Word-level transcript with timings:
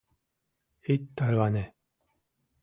Ит 0.93 1.03
тарване! 1.15 1.65